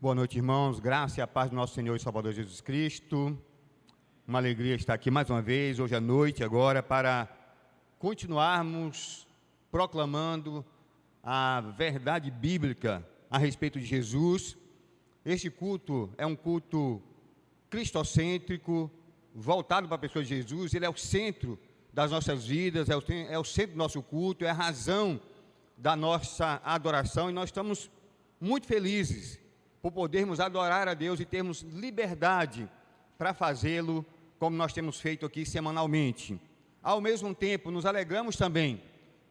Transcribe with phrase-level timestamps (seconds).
[0.00, 0.78] Boa noite, irmãos.
[0.78, 3.36] Graça e a paz do nosso Senhor e Salvador Jesus Cristo.
[4.28, 7.28] Uma alegria estar aqui mais uma vez, hoje à noite, agora, para
[7.98, 9.26] continuarmos
[9.72, 10.64] proclamando
[11.20, 14.56] a verdade bíblica a respeito de Jesus.
[15.24, 17.02] Este culto é um culto
[17.68, 18.88] cristocêntrico,
[19.34, 21.58] voltado para a pessoa de Jesus, ele é o centro
[21.92, 25.20] das nossas vidas, é o, é centro do nosso culto, é a razão
[25.76, 27.90] da nossa adoração e nós estamos
[28.40, 29.40] muito felizes
[29.80, 32.68] por podermos adorar a Deus e termos liberdade
[33.16, 34.04] para fazê-lo,
[34.38, 36.40] como nós temos feito aqui semanalmente.
[36.82, 38.82] Ao mesmo tempo, nos alegramos também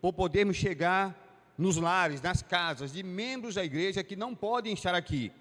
[0.02, 1.16] por podermos chegar
[1.58, 5.32] nos lares, nas casas de membros da igreja que não podem estar aqui,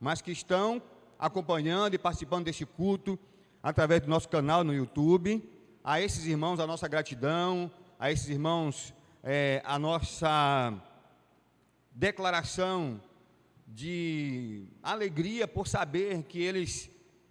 [0.00, 0.80] mas que estão
[1.18, 3.18] acompanhando e participando deste culto
[3.62, 5.42] através do nosso canal no YouTube.
[5.84, 10.72] A esses irmãos, a nossa gratidão, a esses irmãos, é, a nossa
[11.90, 13.00] declaração
[13.70, 16.90] de alegria por saber que eles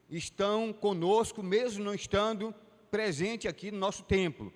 [0.10, 2.54] estão conosco, mesmo não estando
[2.92, 4.54] presente aqui no nosso templo.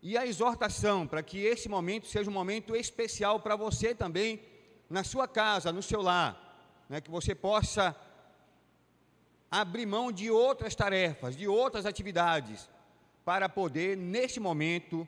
[0.00, 4.40] E a exortação para que esse momento seja um momento especial para você também,
[4.88, 7.94] na sua casa, no seu lar, né, que você possa
[9.50, 12.70] abrir mão de outras tarefas, de outras atividades,
[13.24, 15.06] para poder, nesse momento,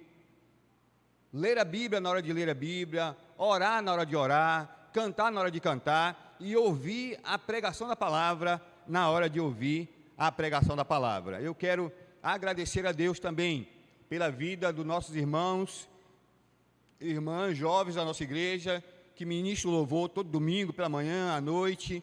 [1.33, 5.31] ler a Bíblia na hora de ler a Bíblia, orar na hora de orar, cantar
[5.31, 10.31] na hora de cantar e ouvir a pregação da palavra na hora de ouvir a
[10.31, 11.41] pregação da palavra.
[11.41, 13.69] Eu quero agradecer a Deus também
[14.09, 15.89] pela vida dos nossos irmãos,
[17.01, 18.83] irmãs jovens da nossa igreja,
[19.15, 22.03] que ministram louvor todo domingo pela manhã, à noite,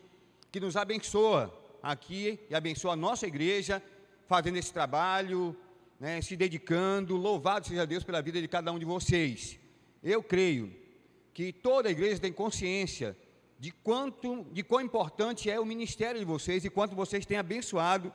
[0.51, 3.83] que nos abençoa aqui e abençoa a nossa igreja,
[4.27, 5.55] fazendo esse trabalho,
[5.99, 7.17] né, se dedicando.
[7.17, 9.59] Louvado seja Deus pela vida de cada um de vocês.
[10.03, 10.71] Eu creio
[11.37, 13.15] que toda a igreja tem consciência
[13.59, 18.11] de quanto, de quão importante é o ministério de vocês e quanto vocês têm abençoado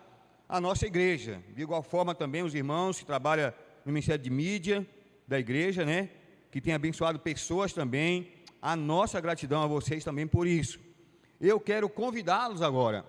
[0.48, 1.40] a nossa igreja.
[1.54, 4.84] De igual forma também os irmãos que trabalham no Ministério de Mídia
[5.28, 6.10] da igreja, né?
[6.50, 8.28] Que tem abençoado pessoas também.
[8.60, 10.80] A nossa gratidão a vocês também por isso.
[11.40, 13.06] Eu quero convidá-los agora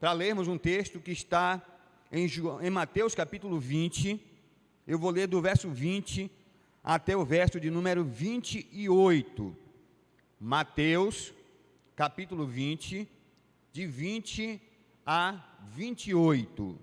[0.00, 1.60] para lermos um texto que está
[2.10, 4.18] em Mateus capítulo 20.
[4.86, 6.30] Eu vou ler do verso 20
[6.82, 9.56] até o verso de número 28.
[10.38, 11.32] Mateus,
[11.94, 13.08] capítulo 20,
[13.72, 14.60] de 20
[15.04, 16.78] a 28.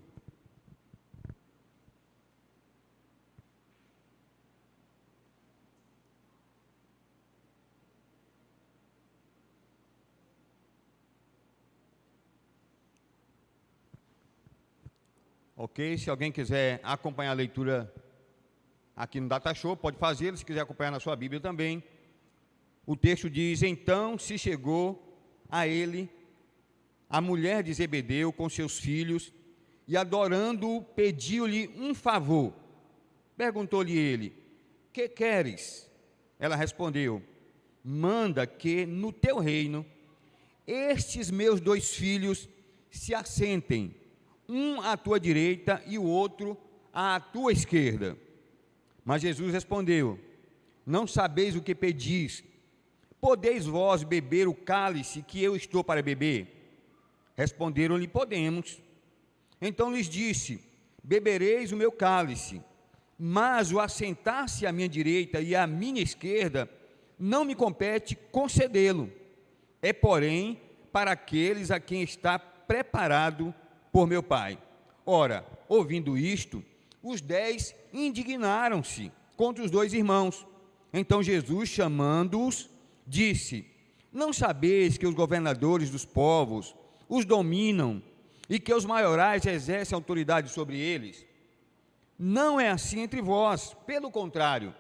[15.60, 17.92] Ok, se alguém quiser acompanhar a leitura
[18.98, 21.84] aqui no Data Show, pode fazer, se quiser acompanhar na sua Bíblia também.
[22.86, 25.16] O texto diz: Então se chegou
[25.48, 26.10] a ele
[27.08, 29.32] a mulher de Zebedeu com seus filhos,
[29.88, 32.54] e adorando-o, pediu-lhe um favor.
[33.38, 34.34] Perguntou-lhe ele:
[34.92, 35.88] Que queres?
[36.40, 37.22] Ela respondeu:
[37.84, 39.86] Manda que no teu reino
[40.66, 42.50] estes meus dois filhos
[42.90, 43.96] se assentem,
[44.50, 46.58] um à tua direita e o outro
[46.92, 48.18] à tua esquerda.
[49.08, 50.20] Mas Jesus respondeu:
[50.86, 52.44] Não sabeis o que pedis.
[53.22, 56.46] Podeis vós beber o cálice que eu estou para beber?
[57.34, 58.82] Responderam-lhe: Podemos.
[59.62, 60.62] Então lhes disse:
[61.02, 62.62] Bebereis o meu cálice,
[63.18, 66.70] mas o assentar-se à minha direita e à minha esquerda
[67.18, 69.10] não me compete concedê-lo.
[69.82, 70.60] É, porém,
[70.92, 73.56] para aqueles a quem está preparado
[73.90, 74.62] por meu Pai.
[75.06, 76.62] Ora, ouvindo isto,
[77.02, 80.46] os dez indignaram-se contra os dois irmãos.
[80.92, 82.70] Então Jesus, chamando-os,
[83.06, 83.66] disse:
[84.12, 86.76] Não sabeis que os governadores dos povos
[87.08, 88.02] os dominam
[88.50, 91.26] e que os maiorais exercem autoridade sobre eles?
[92.18, 94.74] Não é assim entre vós, pelo contrário,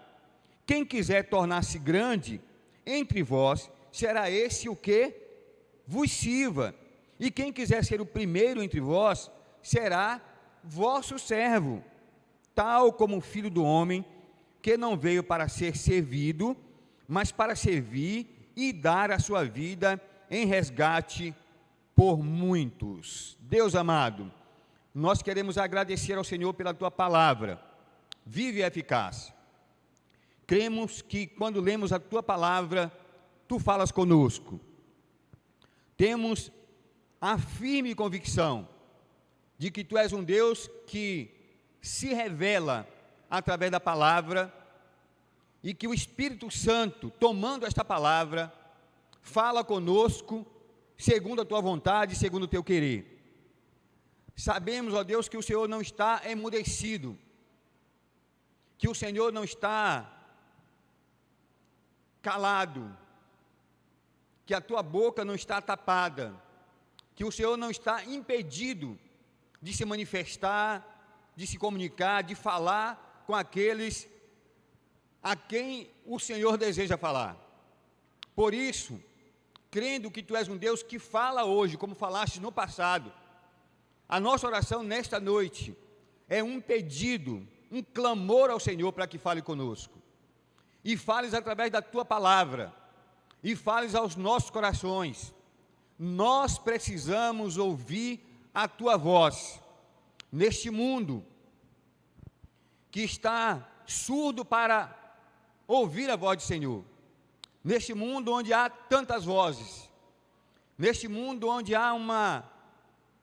[0.65, 2.41] quem quiser tornar-se grande
[2.85, 5.13] entre vós, será esse o que
[5.85, 6.73] vos sirva,
[7.19, 9.29] e quem quiser ser o primeiro entre vós,
[9.61, 10.21] será
[10.63, 11.83] vosso servo
[12.57, 14.03] tal como o filho do homem,
[14.63, 16.57] que não veio para ser servido,
[17.07, 21.35] mas para servir e dar a sua vida em resgate
[21.95, 23.37] por muitos.
[23.41, 24.33] Deus amado,
[24.91, 27.61] nós queremos agradecer ao Senhor pela tua palavra,
[28.25, 29.31] vive e eficaz.
[30.47, 32.91] Cremos que quando lemos a tua palavra,
[33.47, 34.59] tu falas conosco.
[35.95, 36.51] Temos
[37.21, 38.67] a firme convicção
[39.59, 41.36] de que tu és um Deus que
[41.81, 42.87] se revela
[43.29, 44.53] através da palavra
[45.63, 48.53] e que o Espírito Santo, tomando esta palavra,
[49.21, 50.45] fala conosco
[50.97, 53.15] segundo a tua vontade, segundo o teu querer.
[54.35, 57.17] Sabemos, ó Deus, que o Senhor não está emudecido,
[58.77, 60.13] que o Senhor não está
[62.21, 62.95] calado,
[64.45, 66.33] que a tua boca não está tapada,
[67.15, 68.97] que o Senhor não está impedido
[69.61, 70.96] de se manifestar,
[71.37, 74.09] de se comunicar, de falar com aqueles
[75.21, 77.37] a quem o Senhor deseja falar.
[78.35, 78.99] Por isso,
[79.69, 83.13] crendo que tu és um Deus que fala hoje, como falaste no passado,
[84.09, 85.77] a nossa oração nesta noite
[86.27, 90.01] é um pedido, um clamor ao Senhor para que fale conosco.
[90.83, 92.73] E fales através da tua palavra,
[93.43, 95.35] e fales aos nossos corações.
[95.99, 98.25] Nós precisamos ouvir
[98.55, 99.61] a tua voz
[100.31, 101.25] neste mundo
[102.91, 104.95] que está surdo para
[105.67, 106.83] ouvir a voz do Senhor.
[107.63, 109.89] Neste mundo onde há tantas vozes,
[110.77, 112.49] neste mundo onde há uma,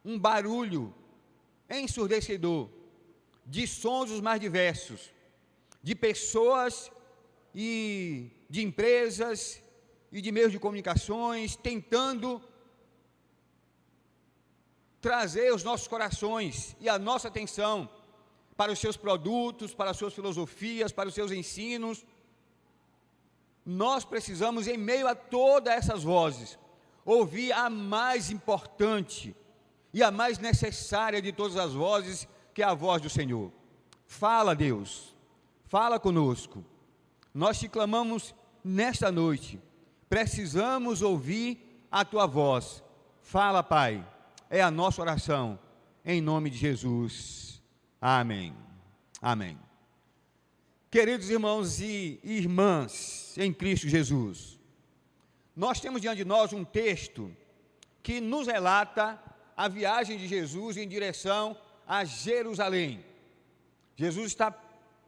[0.04, 0.94] um barulho
[1.68, 2.68] ensurdecedor,
[3.46, 5.10] de sons os mais diversos,
[5.82, 6.90] de pessoas
[7.54, 9.62] e de empresas
[10.10, 12.40] e de meios de comunicações tentando
[15.04, 17.86] trazer os nossos corações e a nossa atenção
[18.56, 22.06] para os seus produtos, para as suas filosofias, para os seus ensinos,
[23.66, 26.58] nós precisamos, em meio a todas essas vozes,
[27.04, 29.36] ouvir a mais importante
[29.92, 33.52] e a mais necessária de todas as vozes, que é a voz do Senhor.
[34.06, 35.14] Fala, Deus,
[35.66, 36.64] fala conosco.
[37.34, 38.34] Nós te clamamos
[38.64, 39.60] nesta noite,
[40.08, 42.82] precisamos ouvir a tua voz.
[43.20, 44.13] Fala, Pai,
[44.50, 45.58] é a nossa oração,
[46.05, 47.62] em nome de Jesus.
[48.00, 48.55] Amém.
[49.20, 49.58] Amém.
[50.91, 54.61] Queridos irmãos e irmãs em Cristo Jesus,
[55.56, 57.35] nós temos diante de nós um texto
[58.02, 59.20] que nos relata
[59.56, 61.56] a viagem de Jesus em direção
[61.87, 63.05] a Jerusalém.
[63.97, 64.50] Jesus está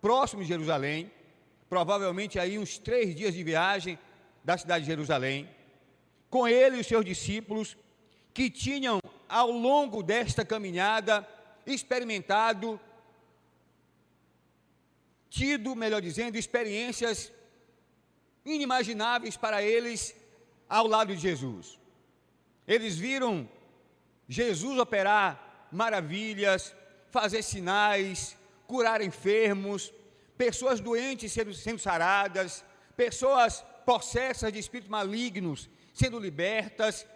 [0.01, 1.11] próximo de Jerusalém,
[1.69, 3.99] provavelmente aí uns três dias de viagem
[4.45, 5.49] da cidade de Jerusalém.
[6.31, 7.77] Com ele e os seus discípulos,
[8.33, 11.27] que tinham ao longo desta caminhada
[11.67, 12.81] experimentado
[15.29, 17.33] tido, melhor dizendo, experiências
[18.45, 20.15] inimagináveis para eles
[20.69, 21.79] ao lado de Jesus.
[22.67, 23.49] Eles viram
[24.29, 26.75] Jesus operar maravilhas,
[27.11, 28.37] fazer sinais,
[28.67, 29.93] curar enfermos,
[30.37, 32.65] pessoas doentes sendo, sendo saradas,
[32.97, 37.07] pessoas possessas de espíritos malignos sendo libertas,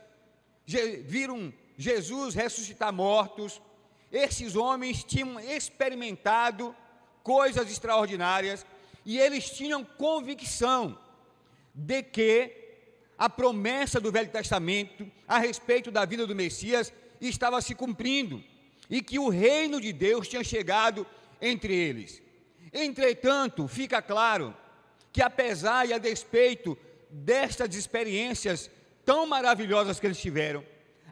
[1.05, 3.59] viram Jesus ressuscitar mortos.
[4.13, 6.77] Esses homens tinham experimentado
[7.23, 8.67] coisas extraordinárias
[9.03, 10.99] e eles tinham convicção
[11.75, 12.55] de que
[13.17, 18.45] a promessa do Velho Testamento a respeito da vida do Messias estava se cumprindo
[18.91, 21.07] e que o reino de Deus tinha chegado
[21.41, 22.23] entre eles.
[22.75, 24.55] Entretanto, fica claro
[25.11, 26.77] que apesar e a despeito
[27.09, 28.71] destas experiências
[29.03, 30.63] tão maravilhosas que eles tiveram,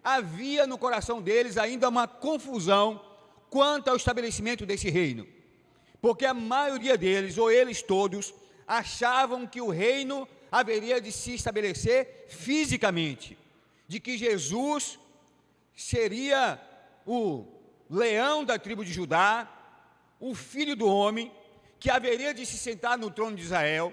[0.03, 3.01] havia no coração deles ainda uma confusão
[3.51, 5.27] quanto ao estabelecimento desse reino
[6.01, 8.35] porque a maioria deles, ou eles todos,
[8.67, 13.37] achavam que o reino haveria de se estabelecer fisicamente,
[13.87, 14.99] de que Jesus
[15.75, 16.61] seria
[17.07, 17.47] o
[17.91, 19.49] leão da tribo de Judá,
[20.21, 21.33] o filho do homem,
[21.81, 23.93] que haveria de se sentar no trono de Israel,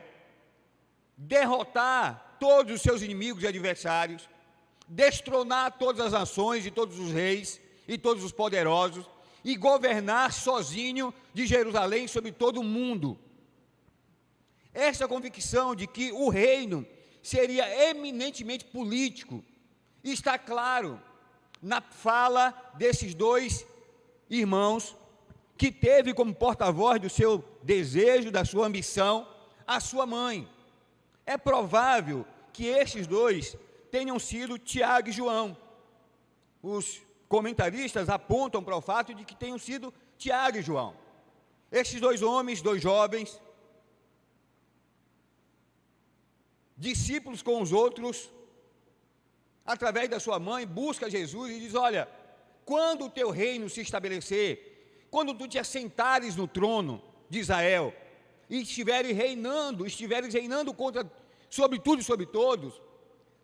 [1.18, 4.27] derrotar todos os seus inimigos e adversários,
[4.88, 9.06] destronar todas as nações e todos os reis e todos os poderosos,
[9.44, 13.18] e governar sozinho de Jerusalém sobre todo o mundo.
[14.74, 16.86] Essa convicção de que o reino
[17.22, 19.44] seria eminentemente político
[20.04, 21.01] está claro
[21.62, 23.65] na fala desses dois
[24.30, 24.96] irmãos
[25.58, 29.27] que teve como porta-voz do seu desejo, da sua ambição,
[29.65, 30.48] a sua mãe.
[31.25, 33.56] É provável que estes dois
[33.96, 35.58] tenham sido Tiago e João,
[36.62, 40.92] os comentaristas apontam para o fato de que tenham sido Tiago e João.
[41.72, 43.40] Esses dois homens, dois jovens,
[46.75, 48.30] discípulos com os outros,
[49.66, 52.04] através da sua mãe, busca Jesus e diz: Olha,
[52.66, 57.94] quando o teu reino se estabelecer, quando tu te assentares no trono de Israel
[58.50, 61.10] e estiveres reinando, estiveres reinando contra,
[61.50, 62.85] sobre tudo e sobre todos,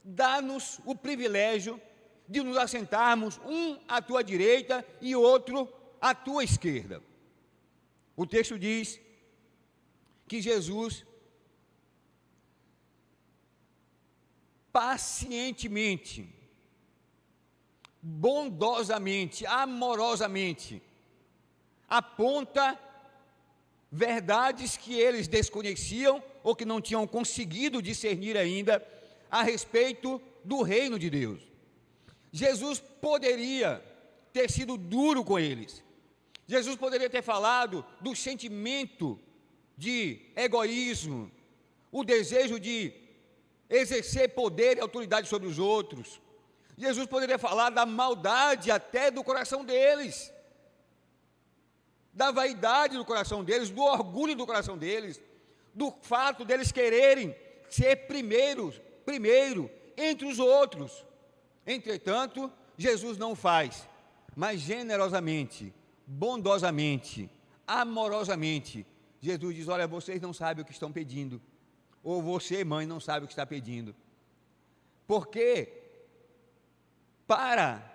[0.03, 1.79] dá-nos o privilégio
[2.27, 7.01] de nos assentarmos um à tua direita e outro à tua esquerda.
[8.15, 8.99] O texto diz
[10.27, 11.05] que Jesus
[14.71, 16.41] pacientemente
[18.01, 20.81] bondosamente, amorosamente,
[21.87, 22.79] aponta
[23.91, 28.79] verdades que eles desconheciam ou que não tinham conseguido discernir ainda
[29.31, 31.41] a respeito do reino de Deus.
[32.31, 33.83] Jesus poderia
[34.33, 35.83] ter sido duro com eles.
[36.45, 39.17] Jesus poderia ter falado do sentimento
[39.77, 41.31] de egoísmo,
[41.91, 42.93] o desejo de
[43.69, 46.21] exercer poder e autoridade sobre os outros.
[46.77, 50.31] Jesus poderia falar da maldade até do coração deles,
[52.13, 55.21] da vaidade do coração deles, do orgulho do coração deles,
[55.73, 57.35] do fato deles quererem
[57.69, 61.05] ser primeiros, primeiro entre os outros.
[61.65, 63.87] Entretanto, Jesus não faz,
[64.35, 65.73] mas generosamente,
[66.05, 67.29] bondosamente,
[67.67, 68.85] amorosamente,
[69.19, 71.41] Jesus diz: Olha, vocês não sabem o que estão pedindo,
[72.03, 73.95] ou você, mãe, não sabe o que está pedindo,
[75.05, 75.81] porque
[77.27, 77.91] para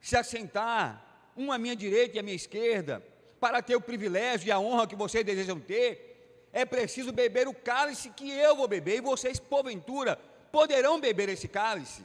[0.00, 1.04] se assentar,
[1.36, 3.04] um à minha direita e à minha esquerda,
[3.38, 7.54] para ter o privilégio e a honra que vocês desejam ter, é preciso beber o
[7.54, 10.18] cálice que eu vou beber, e vocês, porventura,
[10.52, 12.02] poderão beber esse cálice?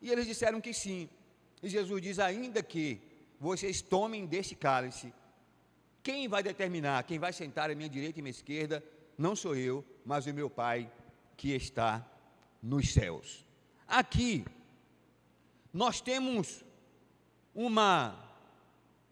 [0.00, 1.08] E eles disseram que sim.
[1.62, 3.00] E Jesus diz: ainda que
[3.40, 5.12] vocês tomem deste cálice,
[6.02, 8.82] quem vai determinar, quem vai sentar à minha direita e à minha esquerda,
[9.16, 10.90] não sou eu, mas o meu Pai
[11.36, 12.04] que está
[12.62, 13.44] nos céus.
[13.86, 14.44] Aqui,
[15.72, 16.64] nós temos
[17.54, 18.18] uma,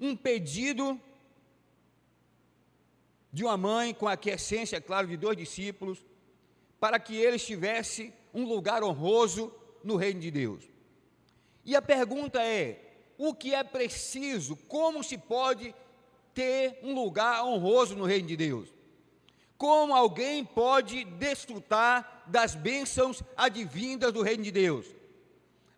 [0.00, 1.00] um pedido
[3.32, 6.04] de uma mãe com a aquiescência, claro, de dois discípulos,
[6.80, 9.52] para que eles tivessem um lugar honroso
[9.82, 10.62] no reino de Deus.
[11.64, 12.80] E a pergunta é:
[13.18, 14.54] o que é preciso?
[14.68, 15.74] Como se pode
[16.32, 18.68] ter um lugar honroso no reino de Deus?
[19.58, 24.96] Como alguém pode desfrutar das bênçãos advindas do reino de Deus?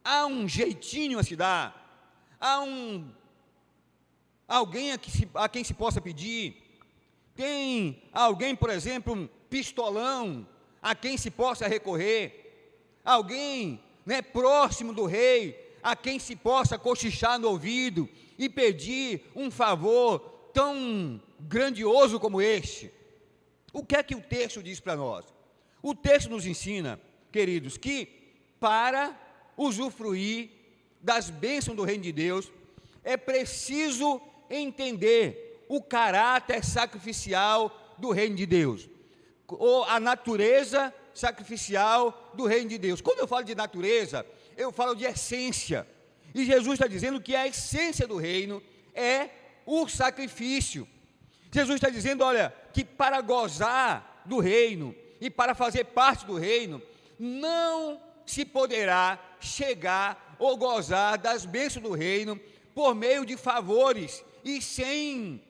[0.08, 2.08] há um jeitinho a se dar,
[2.40, 3.12] há um
[4.46, 6.56] alguém a, que se, a quem se possa pedir,
[7.34, 10.48] tem alguém, por exemplo, um pistolão
[10.80, 12.47] a quem se possa recorrer,
[13.08, 19.50] alguém né, próximo do rei a quem se possa cochichar no ouvido e pedir um
[19.50, 20.18] favor
[20.52, 22.92] tão grandioso como este.
[23.72, 25.24] O que é que o texto diz para nós?
[25.82, 27.00] O texto nos ensina,
[27.32, 28.08] queridos, que
[28.60, 29.18] para
[29.56, 30.50] usufruir
[31.00, 32.52] das bênçãos do reino de Deus,
[33.02, 38.88] é preciso entender o caráter sacrificial do reino de Deus,
[39.46, 43.00] ou a natureza sacrificial do reino de Deus.
[43.00, 44.24] Quando eu falo de natureza,
[44.56, 45.86] eu falo de essência.
[46.34, 48.62] E Jesus está dizendo que a essência do reino
[48.94, 49.30] é
[49.66, 50.86] o sacrifício.
[51.50, 56.80] Jesus está dizendo, olha, que para gozar do reino e para fazer parte do reino,
[57.18, 62.38] não se poderá chegar ou gozar das bênçãos do reino
[62.74, 65.42] por meio de favores e sem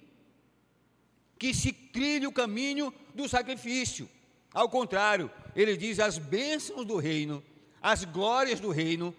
[1.38, 4.08] que se trilhe o caminho do sacrifício.
[4.52, 7.42] Ao contrário, ele diz: as bênçãos do reino,
[7.82, 9.14] as glórias do reino,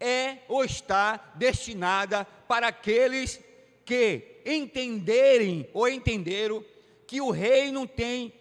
[0.00, 3.40] é ou está destinada para aqueles
[3.84, 6.64] que entenderem ou entenderam
[7.06, 8.32] que o reino tem,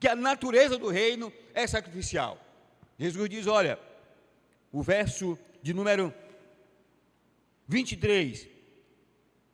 [0.00, 2.36] que a natureza do reino é sacrificial.
[2.98, 3.78] Jesus diz: olha,
[4.72, 6.12] o verso de número
[7.68, 8.48] 23.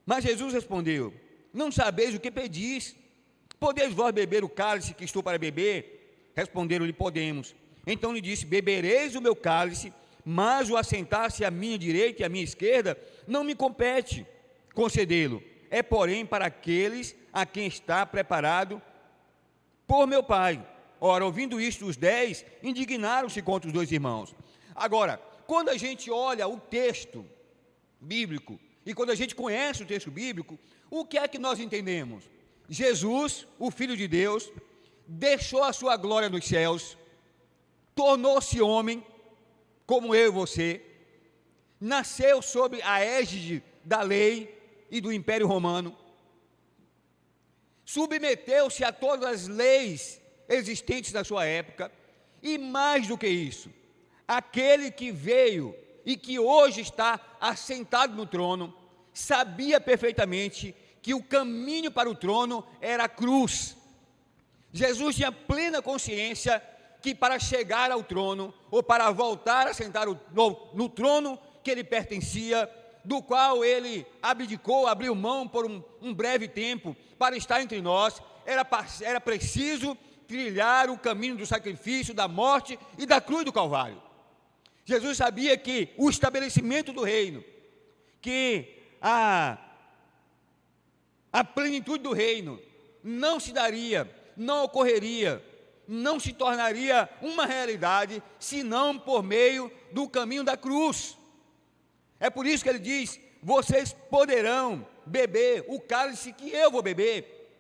[0.07, 1.13] Mas Jesus respondeu:
[1.53, 2.97] Não sabeis o que pedis?
[3.61, 6.04] Podeis vós beber o cálice que estou para beber?
[6.35, 7.55] Responderam-lhe: Podemos.
[7.87, 9.93] Então lhe disse: Bebereis o meu cálice,
[10.25, 14.27] mas o assentar-se à minha direita e à minha esquerda não me compete
[14.75, 15.43] concedê-lo.
[15.71, 18.81] É, porém, para aqueles a quem está preparado
[19.87, 20.65] por meu Pai.
[21.01, 24.35] Ora, ouvindo isto, os dez indignaram-se contra os dois irmãos.
[24.75, 27.27] Agora, quando a gente olha o texto
[28.01, 30.59] bíblico e quando a gente conhece o texto bíblico,
[30.91, 32.25] o que é que nós entendemos?
[32.69, 34.51] Jesus, o Filho de Deus,
[35.07, 36.97] deixou a sua glória nos céus,
[37.95, 39.05] tornou-se homem,
[39.87, 40.83] como eu e você,
[41.81, 45.97] nasceu sob a égide da lei e do Império Romano,
[47.85, 51.93] submeteu-se a todas as leis existentes da sua época,
[52.43, 53.71] e mais do que isso,
[54.27, 58.75] aquele que veio e que hoje está assentado no trono,
[59.13, 63.77] sabia perfeitamente que o caminho para o trono era a cruz.
[64.75, 66.61] Jesus tinha plena consciência
[67.01, 70.19] que para chegar ao trono, ou para voltar a sentar no,
[70.75, 72.69] no trono que ele pertencia,
[73.05, 78.21] do qual ele abdicou, abriu mão por um, um breve tempo para estar entre nós,
[78.45, 78.67] era,
[79.03, 84.03] era preciso trilhar o caminho do sacrifício, da morte e da cruz do Calvário.
[84.85, 87.45] Jesus sabia que o estabelecimento do reino,
[88.21, 89.57] que a,
[91.33, 92.61] a plenitude do reino
[93.05, 95.43] não se daria, não ocorreria,
[95.87, 101.17] não se tornaria uma realidade, senão por meio do caminho da cruz.
[102.19, 107.51] É por isso que ele diz: vocês poderão beber o cálice que eu vou beber,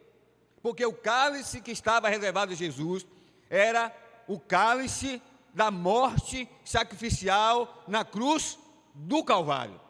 [0.62, 3.06] porque o cálice que estava reservado a Jesus
[3.50, 3.94] era
[4.26, 5.20] o cálice
[5.52, 8.58] da morte sacrificial na cruz
[8.94, 9.80] do Calvário.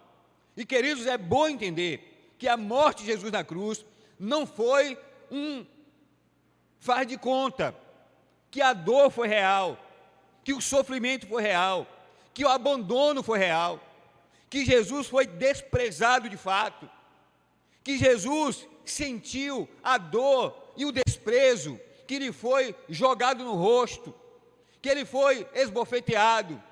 [0.57, 3.85] E queridos, é bom entender que a morte de Jesus na cruz
[4.19, 4.99] não foi
[5.31, 5.65] um
[6.85, 7.75] faz de conta,
[8.51, 9.79] que a dor foi real,
[10.45, 11.87] que o sofrimento foi real,
[12.35, 13.81] que o abandono foi real,
[14.51, 16.89] que Jesus foi desprezado de fato,
[17.83, 24.15] que Jesus sentiu a dor e o desprezo que lhe foi jogado no rosto,
[24.83, 26.63] que ele foi esbofeteado,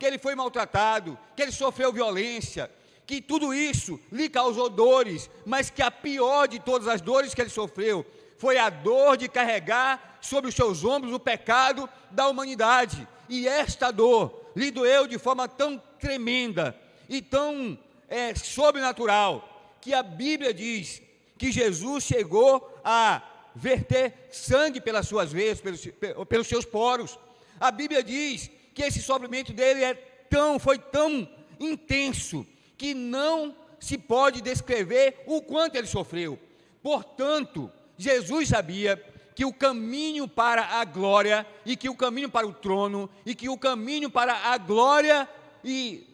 [0.00, 2.68] que ele foi maltratado, que ele sofreu violência,
[3.10, 7.40] que tudo isso lhe causou dores, mas que a pior de todas as dores que
[7.40, 8.06] ele sofreu
[8.38, 13.08] foi a dor de carregar sobre os seus ombros o pecado da humanidade.
[13.28, 17.76] E esta dor lhe doeu de forma tão tremenda e tão
[18.08, 21.02] é, sobrenatural, que a Bíblia diz
[21.36, 23.22] que Jesus chegou a
[23.56, 25.84] verter sangue pelas suas veias, pelos,
[26.28, 27.18] pelos seus poros,
[27.58, 32.46] a Bíblia diz que esse sofrimento dele é tão, foi tão intenso
[32.80, 36.38] que não se pode descrever o quanto ele sofreu.
[36.82, 38.96] Portanto, Jesus sabia
[39.34, 43.50] que o caminho para a glória e que o caminho para o trono e que
[43.50, 45.28] o caminho para a glória
[45.62, 46.08] e,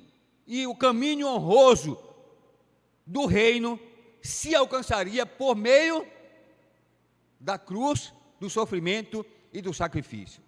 [0.45, 1.97] e o caminho honroso
[3.07, 3.79] do reino
[4.21, 6.05] se alcançaria por meio
[7.39, 10.43] da cruz, do sofrimento e do sacrifício.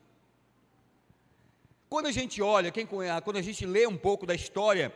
[1.89, 4.93] Quando a gente olha, quem, quando a gente lê um pouco da história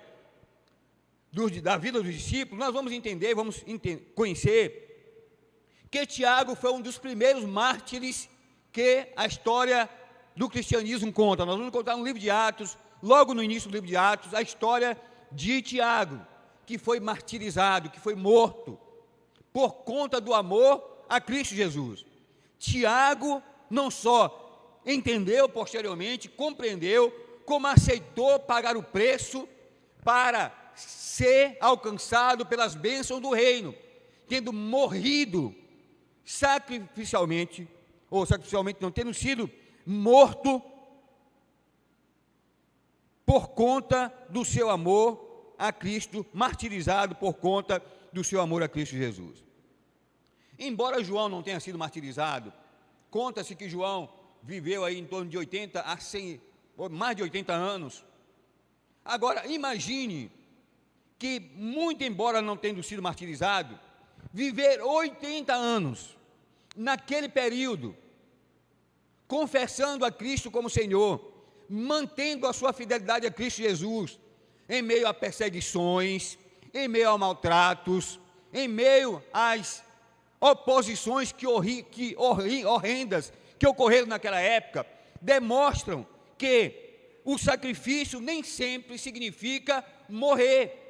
[1.62, 3.64] da vida dos discípulos, nós vamos entender, vamos
[4.14, 4.82] conhecer
[5.90, 8.28] que Tiago foi um dos primeiros mártires
[8.70, 9.88] que a história
[10.36, 11.46] do cristianismo conta.
[11.46, 14.42] Nós vamos contar no livro de Atos, logo no início do livro de Atos, a
[14.42, 14.98] história
[15.30, 16.20] de Tiago,
[16.66, 18.78] que foi martirizado, que foi morto,
[19.52, 22.04] por conta do amor a Cristo Jesus.
[22.58, 27.10] Tiago não só entendeu posteriormente, compreendeu,
[27.46, 29.48] como aceitou pagar o preço
[30.04, 33.74] para ser alcançado pelas bênçãos do reino,
[34.28, 35.54] tendo morrido
[36.24, 37.68] sacrificialmente,
[38.10, 39.50] ou sacrificialmente não tendo sido
[39.84, 40.62] morto
[43.24, 47.82] por conta do seu amor a Cristo, martirizado por conta
[48.12, 49.44] do seu amor a Cristo Jesus.
[50.58, 52.52] Embora João não tenha sido martirizado,
[53.10, 56.40] conta-se que João viveu aí em torno de 80 a 100,
[56.90, 58.04] mais de 80 anos.
[59.04, 60.30] Agora, imagine
[61.22, 63.78] que, muito embora não tendo sido martirizado,
[64.32, 66.16] viver 80 anos
[66.76, 67.96] naquele período,
[69.28, 71.32] confessando a Cristo como Senhor,
[71.68, 74.18] mantendo a sua fidelidade a Cristo Jesus,
[74.68, 76.36] em meio a perseguições,
[76.74, 78.18] em meio a maltratos,
[78.52, 79.80] em meio às
[80.40, 84.84] oposições que, horri, que horri, horrendas que ocorreram naquela época
[85.20, 86.04] demonstram
[86.36, 90.81] que o sacrifício nem sempre significa morrer,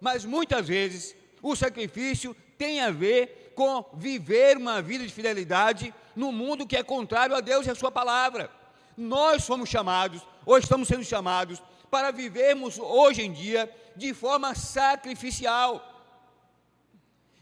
[0.00, 6.32] mas muitas vezes o sacrifício tem a ver com viver uma vida de fidelidade no
[6.32, 8.50] mundo que é contrário a Deus e a Sua palavra.
[8.96, 15.86] Nós somos chamados, ou estamos sendo chamados, para vivermos hoje em dia de forma sacrificial.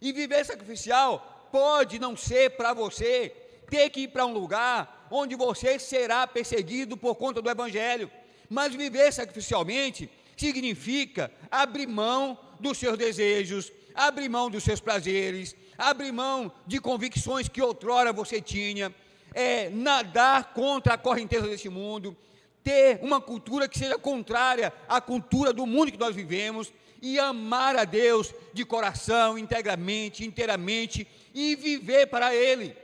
[0.01, 3.35] E viver sacrificial pode não ser para você
[3.69, 8.11] ter que ir para um lugar onde você será perseguido por conta do Evangelho.
[8.49, 16.13] Mas viver sacrificialmente significa abrir mão dos seus desejos, abrir mão dos seus prazeres, abrir
[16.13, 18.95] mão de convicções que outrora você tinha,
[19.35, 22.17] é, nadar contra a correnteza desse mundo,
[22.63, 27.77] ter uma cultura que seja contrária à cultura do mundo que nós vivemos e amar
[27.77, 32.77] a Deus de coração, integramente, inteiramente e viver para Ele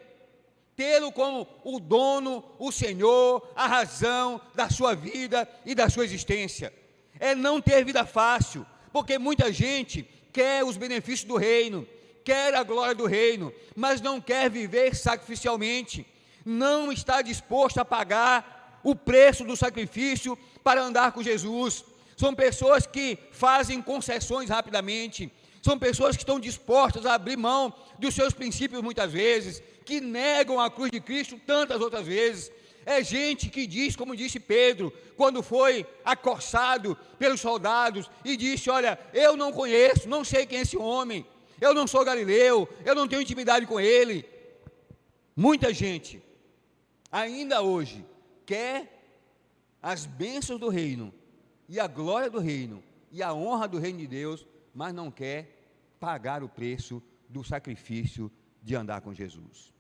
[0.77, 6.73] tê-lo como o dono, o Senhor, a razão da sua vida e da sua existência.
[7.19, 11.85] É não ter vida fácil, porque muita gente quer os benefícios do reino,
[12.25, 16.07] quer a glória do reino, mas não quer viver sacrificialmente,
[16.45, 21.85] não está disposto a pagar o preço do sacrifício para andar com Jesus.
[22.17, 25.29] São pessoas que fazem concessões rapidamente,
[25.61, 30.61] são pessoas que estão dispostas a abrir mão dos seus princípios muitas vezes, que negam
[30.61, 32.53] a cruz de Cristo tantas outras vezes,
[32.87, 38.99] É gente que diz, como disse Pedro, quando foi acossado pelos soldados e disse: Olha,
[39.13, 41.27] eu não conheço, não sei quem é esse homem,
[41.61, 44.29] eu não sou galileu, eu não tenho intimidade com ele.
[45.35, 46.23] Muita gente,
[47.11, 48.05] ainda hoje,
[48.47, 48.95] quer
[49.83, 51.13] as bênçãos do reino,
[51.69, 55.65] e a glória do reino, e a honra do reino de Deus, mas não quer
[55.99, 58.31] pagar o preço do sacrifício
[58.63, 59.73] de andar com Jesus.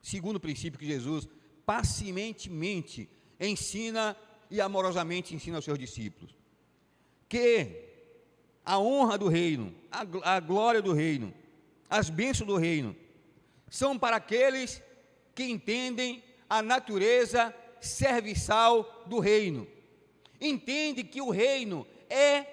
[0.00, 1.28] Segundo princípio que Jesus
[1.66, 4.16] pacientemente ensina
[4.48, 6.34] e amorosamente ensina aos seus discípulos,
[7.28, 7.84] que
[8.64, 11.34] a honra do reino, a, a glória do reino,
[11.90, 12.96] as bênçãos do reino,
[13.68, 14.80] são para aqueles
[15.34, 19.66] que entendem a natureza serviçal do reino.
[20.40, 22.46] Entende que o reino é,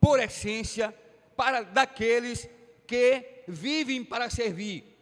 [0.00, 0.94] por essência,
[1.36, 2.48] para daqueles
[2.86, 4.95] que vivem para servir.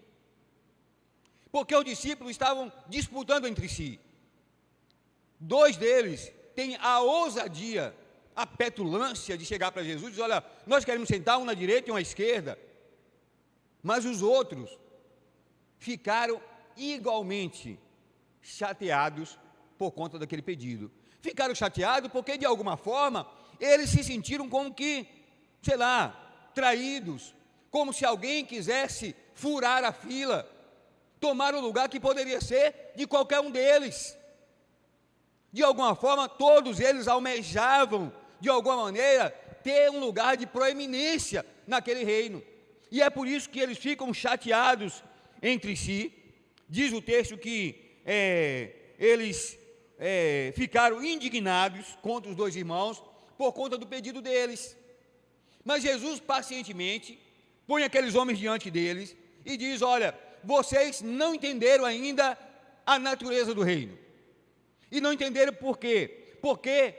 [1.54, 4.00] Porque os discípulos estavam disputando entre si.
[5.38, 7.94] Dois deles têm a ousadia,
[8.34, 11.88] a petulância de chegar para Jesus e dizer: Olha, nós queremos sentar um na direita
[11.88, 12.58] e um à esquerda.
[13.80, 14.68] Mas os outros
[15.78, 16.42] ficaram
[16.76, 17.78] igualmente
[18.42, 19.38] chateados
[19.78, 20.90] por conta daquele pedido.
[21.20, 25.06] Ficaram chateados porque, de alguma forma, eles se sentiram como que,
[25.62, 27.32] sei lá, traídos,
[27.70, 30.50] como se alguém quisesse furar a fila,
[31.24, 34.14] tomar o lugar que poderia ser de qualquer um deles.
[35.50, 39.30] De alguma forma, todos eles almejavam, de alguma maneira,
[39.62, 42.42] ter um lugar de proeminência naquele reino.
[42.90, 45.02] E é por isso que eles ficam chateados
[45.42, 46.12] entre si.
[46.68, 47.58] Diz o texto que
[48.04, 49.58] é, eles
[49.98, 53.02] é, ficaram indignados contra os dois irmãos
[53.38, 54.76] por conta do pedido deles.
[55.64, 57.18] Mas Jesus pacientemente
[57.66, 60.12] põe aqueles homens diante deles e diz: Olha,
[60.44, 62.38] vocês não entenderam ainda
[62.86, 63.98] a natureza do reino.
[64.90, 66.36] E não entenderam por quê?
[66.40, 66.94] Porque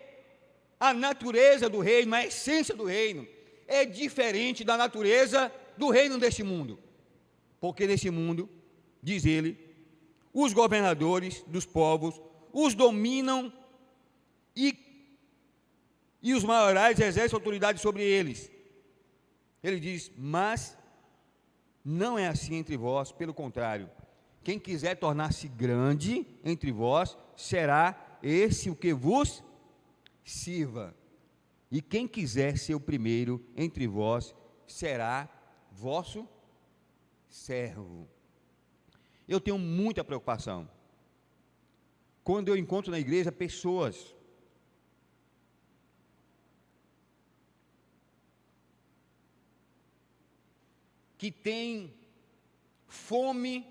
[0.80, 3.28] a natureza do reino, a essência do reino,
[3.68, 6.80] é diferente da natureza do reino deste mundo.
[7.60, 8.50] Porque nesse mundo,
[9.02, 9.58] diz ele,
[10.34, 12.20] os governadores dos povos
[12.52, 13.52] os dominam
[14.56, 14.78] e,
[16.22, 18.52] e os maiorais exercem autoridade sobre eles.
[19.64, 20.78] Ele diz: Mas
[21.86, 23.88] não é assim entre vós, pelo contrário,
[24.44, 29.44] quem quiser tornar-se grande entre vós, será esse o que vos
[30.24, 30.96] sirva.
[31.70, 34.34] E quem quiser ser o primeiro entre vós,
[34.66, 35.30] será
[35.72, 36.28] vosso
[37.30, 38.08] servo.
[39.28, 40.68] Eu tenho muita preocupação
[42.24, 44.15] quando eu encontro na igreja pessoas
[51.26, 51.92] que têm
[52.88, 53.66] fome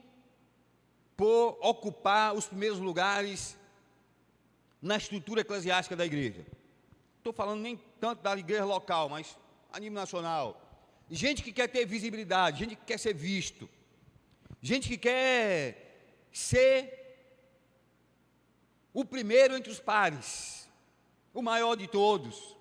[1.17, 3.57] por ocupar os primeiros lugares
[4.83, 6.45] na estrutura eclesiástica da igreja.
[7.19, 9.38] Estou falando nem tanto da igreja local, mas
[9.73, 10.61] a nível nacional.
[11.09, 13.71] Gente que quer ter visibilidade, gente que quer ser visto,
[14.61, 16.77] gente que quer ser
[18.93, 20.69] o primeiro entre os pares,
[21.33, 22.57] o maior de todos.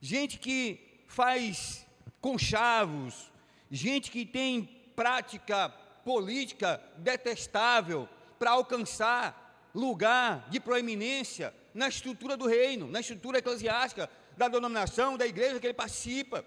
[0.00, 1.86] Gente que faz
[2.20, 3.30] conchavos,
[3.70, 5.68] gente que tem prática
[6.04, 14.48] política detestável para alcançar lugar de proeminência na estrutura do reino, na estrutura eclesiástica da
[14.48, 16.44] denominação, da igreja que ele participa.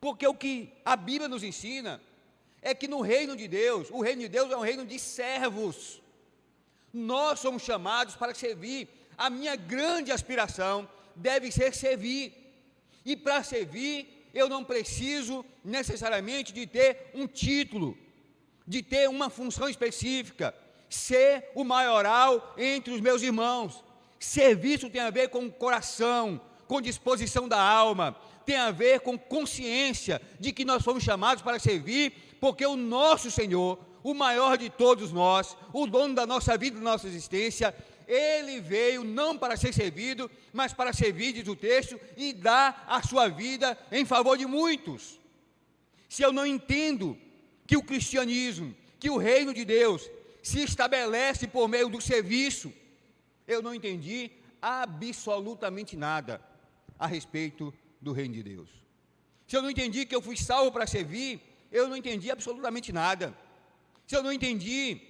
[0.00, 2.00] Porque o que a Bíblia nos ensina
[2.60, 6.02] é que no reino de Deus, o reino de Deus é um reino de servos.
[6.92, 8.88] Nós somos chamados para servir.
[9.16, 12.34] A minha grande aspiração deve ser servir.
[13.04, 17.96] E para servir, eu não preciso necessariamente de ter um título,
[18.66, 20.54] de ter uma função específica,
[20.90, 23.82] ser o maioral entre os meus irmãos.
[24.20, 30.20] Serviço tem a ver com coração, com disposição da alma, tem a ver com consciência
[30.38, 35.12] de que nós fomos chamados para servir, porque o nosso Senhor, o maior de todos
[35.12, 37.74] nós, o dono da nossa vida e da nossa existência,
[38.06, 43.02] ele veio não para ser servido, mas para servir, diz o texto, e dar a
[43.02, 45.20] sua vida em favor de muitos.
[46.08, 47.18] Se eu não entendo
[47.66, 50.08] que o cristianismo, que o reino de Deus
[50.42, 52.72] se estabelece por meio do serviço,
[53.46, 54.30] eu não entendi
[54.62, 56.40] absolutamente nada
[56.98, 58.68] a respeito do reino de Deus.
[59.46, 61.40] Se eu não entendi que eu fui salvo para servir,
[61.70, 63.36] eu não entendi absolutamente nada.
[64.06, 65.00] Se eu não entendi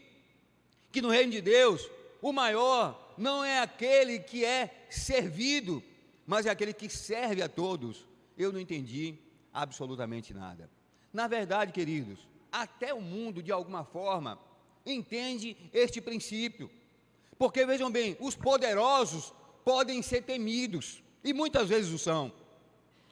[0.91, 1.91] que no reino de Deus
[2.29, 5.81] o maior não é aquele que é servido,
[6.27, 8.05] mas é aquele que serve a todos.
[8.37, 9.17] Eu não entendi
[9.55, 10.69] absolutamente nada.
[11.13, 12.19] Na verdade, queridos,
[12.51, 14.41] até o mundo, de alguma forma,
[14.85, 16.69] entende este princípio.
[17.39, 19.33] Porque vejam bem, os poderosos
[19.65, 22.33] podem ser temidos, e muitas vezes o são.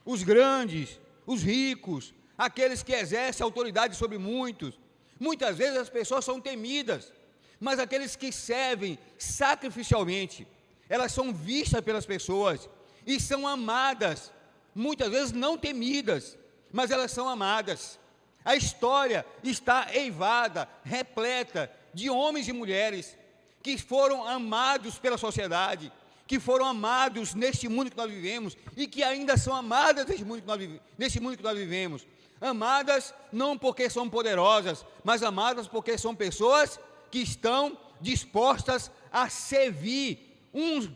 [0.05, 4.77] Os grandes, os ricos, aqueles que exercem autoridade sobre muitos,
[5.21, 7.13] muitas vezes as pessoas são temidas,
[7.61, 10.47] mas aqueles que servem sacrificialmente,
[10.89, 12.69] elas são vistas pelas pessoas
[13.07, 14.33] e são amadas,
[14.75, 16.37] muitas vezes não temidas,
[16.73, 17.99] mas elas são amadas.
[18.45, 23.17] A história está eivada, repleta de homens e mulheres
[23.63, 25.91] que foram amados pela sociedade,
[26.27, 30.43] que foram amados neste mundo que nós vivemos e que ainda são amadas neste mundo
[30.43, 32.07] que nós, neste mundo que nós vivemos.
[32.41, 36.79] Amadas não porque são poderosas, mas amadas porque são pessoas
[37.15, 40.91] que estão dispostas a servir uns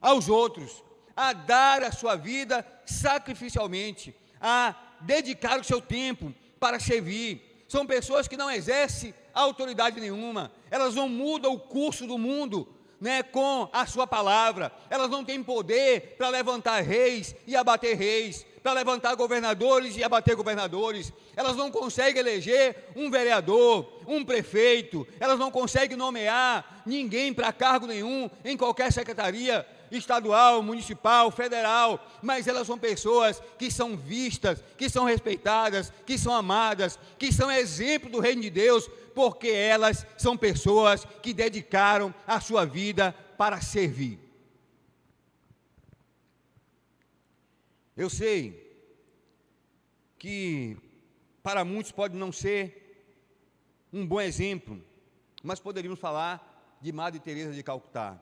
[0.00, 0.82] aos outros,
[1.14, 7.64] a dar a sua vida sacrificialmente, a dedicar o seu tempo para servir.
[7.68, 12.66] São pessoas que não exercem autoridade nenhuma, elas não mudam o curso do mundo,
[13.00, 14.72] né, com a sua palavra.
[14.90, 20.36] Elas não têm poder para levantar reis e abater reis, para levantar governadores e abater
[20.36, 21.12] governadores.
[21.36, 27.86] Elas não conseguem eleger um vereador, um prefeito, elas não conseguem nomear ninguém para cargo
[27.86, 34.88] nenhum em qualquer secretaria estadual, municipal, federal, mas elas são pessoas que são vistas, que
[34.88, 40.36] são respeitadas, que são amadas, que são exemplo do reino de Deus, porque elas são
[40.36, 44.18] pessoas que dedicaram a sua vida para servir.
[47.96, 48.72] Eu sei
[50.18, 50.76] que
[51.42, 53.06] para muitos pode não ser
[53.92, 54.82] um bom exemplo,
[55.42, 58.18] mas poderíamos falar de Madre Teresa de Calcutá.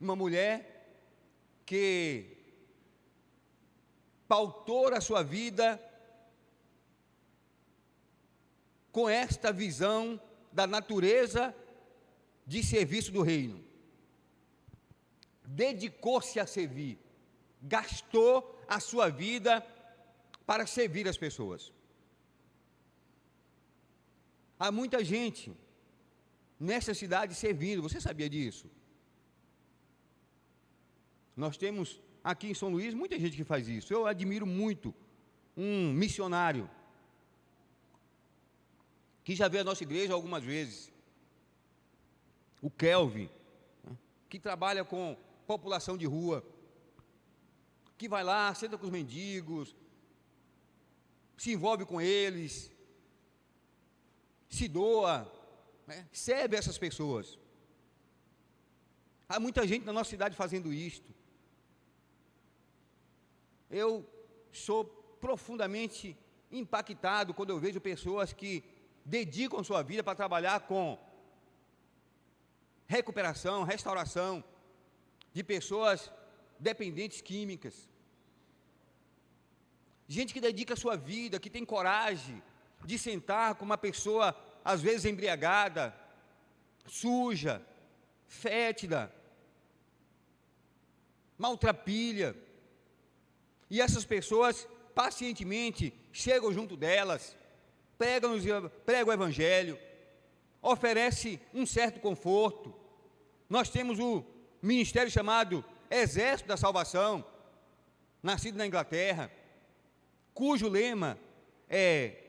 [0.00, 0.76] Uma mulher
[1.64, 2.36] que
[4.28, 5.82] pautou a sua vida
[8.92, 10.20] com esta visão
[10.52, 11.54] da natureza
[12.46, 13.62] de serviço do reino.
[15.44, 16.98] Dedicou-se a servir,
[17.62, 19.64] gastou a sua vida
[20.44, 21.72] para servir as pessoas.
[24.58, 25.54] Há muita gente
[26.58, 28.70] nessa cidade servindo, você sabia disso?
[31.36, 33.92] Nós temos aqui em São Luís muita gente que faz isso.
[33.92, 34.94] Eu admiro muito
[35.56, 36.68] um missionário
[39.22, 40.90] que já veio à nossa igreja algumas vezes.
[42.62, 43.28] O Kelvin,
[43.84, 43.96] né,
[44.30, 45.16] que trabalha com
[45.46, 46.44] população de rua,
[47.98, 49.74] que vai lá, senta com os mendigos,
[51.36, 52.70] se envolve com eles,
[54.48, 55.30] se doa,
[55.86, 57.38] né, serve essas pessoas.
[59.28, 61.12] Há muita gente na nossa cidade fazendo isto.
[63.70, 64.08] Eu
[64.52, 64.84] sou
[65.20, 66.16] profundamente
[66.50, 68.62] impactado quando eu vejo pessoas que
[69.04, 70.98] dedicam sua vida para trabalhar com
[72.86, 74.44] recuperação, restauração
[75.32, 76.10] de pessoas
[76.58, 77.88] dependentes químicas.
[80.08, 82.42] Gente que dedica a sua vida, que tem coragem
[82.84, 85.94] de sentar com uma pessoa, às vezes embriagada,
[86.86, 87.60] suja,
[88.26, 89.12] fétida,
[91.36, 92.36] maltrapilha.
[93.68, 97.36] E essas pessoas pacientemente chegam junto delas,
[97.98, 98.28] prega,
[98.84, 99.78] prega o Evangelho,
[100.62, 102.74] oferece um certo conforto.
[103.48, 104.24] Nós temos o
[104.62, 107.24] ministério chamado Exército da Salvação,
[108.22, 109.30] nascido na Inglaterra,
[110.34, 111.18] cujo lema
[111.68, 112.22] é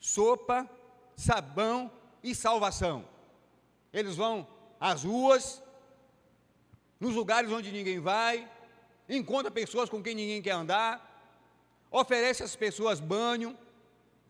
[0.00, 0.68] sopa,
[1.16, 1.90] sabão
[2.22, 3.08] e salvação.
[3.92, 4.46] Eles vão
[4.80, 5.62] às ruas,
[6.98, 8.50] nos lugares onde ninguém vai,
[9.08, 11.10] encontra pessoas com quem ninguém quer andar,
[11.90, 13.56] oferece às pessoas banho,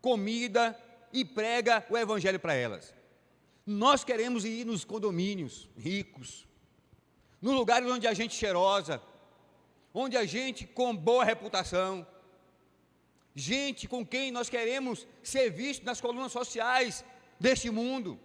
[0.01, 0.79] comida
[1.13, 2.95] e prega o evangelho para elas.
[3.67, 6.47] Nós queremos ir nos condomínios ricos,
[7.45, 9.03] nos lugares onde a gente cheirosa,
[9.93, 12.07] onde a gente com boa reputação,
[13.35, 17.05] gente com quem nós queremos ser vistos nas colunas sociais
[17.39, 18.19] deste mundo,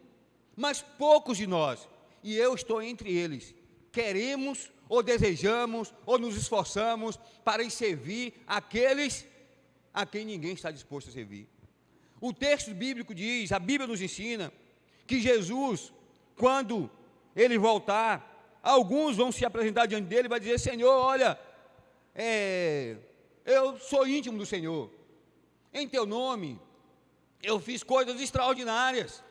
[0.56, 1.86] mas poucos de nós,
[2.24, 3.54] e eu estou entre eles,
[3.92, 9.28] queremos ou desejamos ou nos esforçamos para servir aqueles
[9.94, 11.46] a quem ninguém está disposto a servir.
[12.22, 14.50] O texto bíblico diz, a Bíblia nos ensina,
[15.06, 15.92] que Jesus,
[16.38, 16.90] quando
[17.36, 18.30] ele voltar,
[18.70, 21.40] alguns vão se apresentar diante dele e vai dizer: Senhor, olha,
[22.16, 22.98] é,
[23.46, 24.90] eu sou íntimo do Senhor,
[25.74, 26.60] em teu nome
[27.42, 29.24] eu fiz coisas extraordinárias.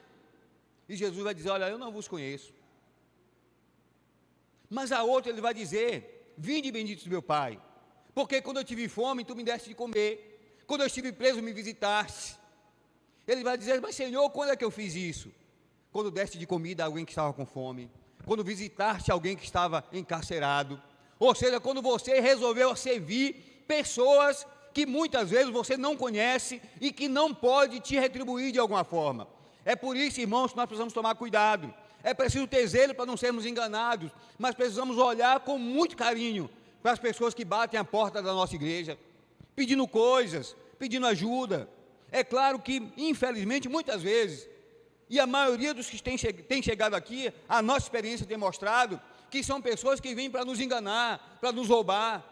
[0.88, 2.52] E Jesus vai dizer: Olha, eu não vos conheço.
[4.68, 7.60] Mas a outra ele vai dizer: Vinde benditos do meu Pai,
[8.14, 11.52] porque quando eu tive fome, tu me deste de comer, quando eu estive preso, me
[11.52, 12.38] visitaste.
[13.26, 15.30] Ele vai dizer: Mas Senhor, quando é que eu fiz isso?
[15.92, 17.90] Quando deste de comida a alguém que estava com fome,
[18.28, 20.78] quando visitaste alguém que estava encarcerado,
[21.18, 27.08] ou seja, quando você resolveu servir pessoas que muitas vezes você não conhece e que
[27.08, 29.26] não pode te retribuir de alguma forma.
[29.64, 31.72] É por isso, irmãos, que nós precisamos tomar cuidado.
[32.02, 36.50] É preciso ter zelo para não sermos enganados, mas precisamos olhar com muito carinho
[36.82, 38.98] para as pessoas que batem a porta da nossa igreja,
[39.56, 41.66] pedindo coisas, pedindo ajuda.
[42.12, 44.46] É claro que, infelizmente, muitas vezes,
[45.10, 49.60] e a maioria dos que têm, chegado aqui, a nossa experiência tem mostrado que são
[49.60, 52.24] pessoas que vêm para nos enganar, para nos roubar.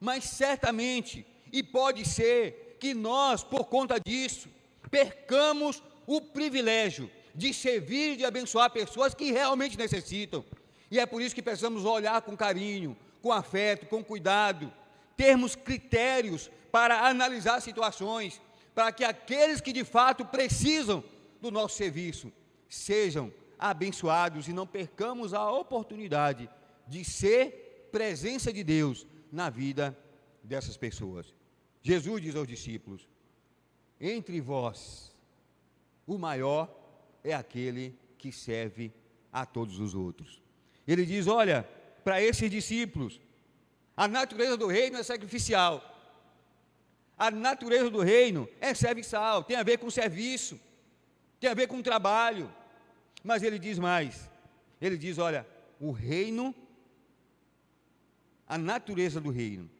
[0.00, 4.48] Mas certamente, e pode ser, que nós, por conta disso,
[4.90, 10.44] percamos o privilégio de servir e de abençoar pessoas que realmente necessitam.
[10.90, 14.72] E é por isso que precisamos olhar com carinho, com afeto, com cuidado,
[15.16, 18.40] termos critérios para analisar situações,
[18.74, 21.02] para que aqueles que de fato precisam
[21.40, 22.32] do nosso serviço
[22.68, 26.48] sejam abençoados e não percamos a oportunidade
[26.86, 29.96] de ser presença de Deus na vida
[30.42, 31.34] dessas pessoas.
[31.82, 33.08] Jesus diz aos discípulos:
[34.00, 35.14] Entre vós,
[36.06, 36.74] o maior
[37.22, 38.92] é aquele que serve
[39.32, 40.42] a todos os outros.
[40.86, 41.62] Ele diz: Olha,
[42.04, 43.20] para esses discípulos,
[43.96, 45.92] a natureza do reino é sacrificial.
[47.18, 50.60] A natureza do reino é serviçal, tem a ver com serviço,
[51.46, 52.52] tem a ver com trabalho.
[53.22, 54.28] Mas ele diz mais:
[54.80, 55.46] ele diz, olha,
[55.78, 56.52] o reino,
[58.48, 59.70] a natureza do reino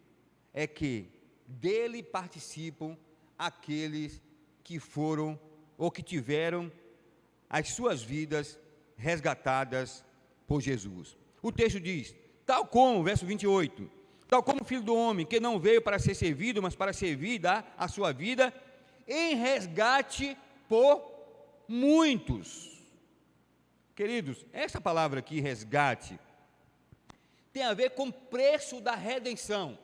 [0.54, 1.08] é que
[1.46, 2.96] dele participam
[3.36, 4.22] aqueles
[4.62, 5.38] que foram
[5.76, 6.70] ou que tiveram
[7.50, 8.58] as suas vidas
[8.96, 10.04] resgatadas
[10.46, 11.16] por Jesus.
[11.42, 13.90] O texto diz: tal como, verso 28,
[14.28, 17.40] tal como o filho do homem, que não veio para ser servido, mas para servir
[17.40, 18.54] dar a sua vida
[19.08, 20.36] em resgate
[20.68, 21.15] por
[21.68, 22.76] muitos.
[23.94, 26.18] Queridos, essa palavra aqui, resgate,
[27.52, 29.78] tem a ver com preço da redenção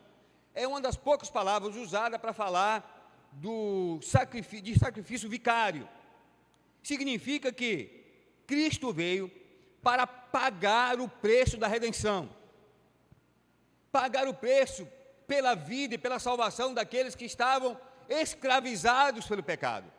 [0.54, 5.88] é uma das poucas palavras usadas para falar do sacrifício, de sacrifício vicário.
[6.82, 8.04] Significa que
[8.46, 9.30] Cristo veio
[9.82, 12.28] para pagar o preço da redenção,
[13.90, 14.86] pagar o preço
[15.26, 19.90] pela vida e pela salvação daqueles que estavam escravizados pelo pecado.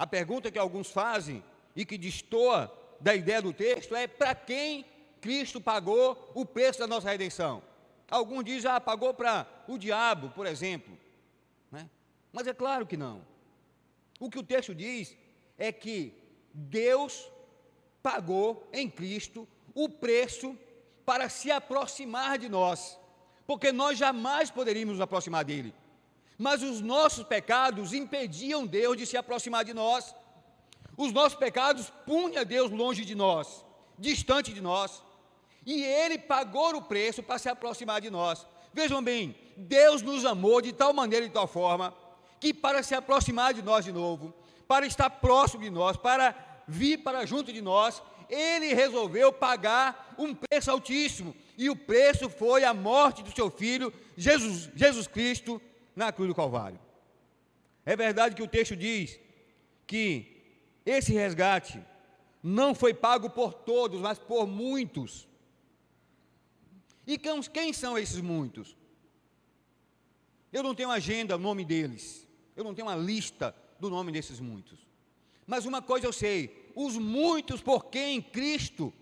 [0.00, 1.44] A pergunta que alguns fazem
[1.76, 4.86] e que destoa da ideia do texto é: para quem
[5.20, 7.62] Cristo pagou o preço da nossa redenção?
[8.10, 10.96] Alguns dizem, ah, pagou para o diabo, por exemplo.
[11.70, 11.86] Né?
[12.32, 13.20] Mas é claro que não.
[14.18, 15.14] O que o texto diz
[15.58, 16.14] é que
[16.54, 17.30] Deus
[18.02, 20.56] pagou em Cristo o preço
[21.04, 22.98] para se aproximar de nós,
[23.46, 25.74] porque nós jamais poderíamos nos aproximar dele.
[26.46, 30.02] Mas os nossos pecados impediam Deus de se aproximar de nós.
[30.96, 33.46] Os nossos pecados punham Deus longe de nós,
[34.06, 35.02] distante de nós
[35.64, 38.46] e Ele pagou o preço para se aproximar de nós.
[38.72, 41.94] Vejam bem, Deus nos amou de tal maneira e de tal forma,
[42.38, 44.32] que para se aproximar de nós de novo,
[44.66, 46.34] para estar próximo de nós, para
[46.66, 52.64] vir para junto de nós, Ele resolveu pagar um preço altíssimo, e o preço foi
[52.64, 55.60] a morte do seu Filho, Jesus, Jesus Cristo,
[55.94, 56.78] na cruz do Calvário.
[57.84, 59.18] É verdade que o texto diz
[59.86, 60.42] que
[60.84, 61.82] esse resgate
[62.42, 65.28] não foi pago por todos, mas por muitos.
[67.06, 68.76] E quem são esses muitos?
[70.52, 72.26] Eu não tenho agenda, o nome deles.
[72.56, 74.78] Eu não tenho uma lista do nome desses muitos.
[75.46, 78.92] Mas uma coisa eu sei: os muitos por quem Cristo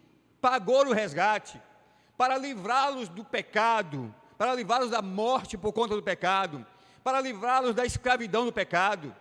[0.41, 1.61] pagou o resgate,
[2.17, 6.67] para livrá-los do pecado, para livrá-los da morte por conta do pecado,
[7.09, 9.17] para livrá-los da escravidão do pecado,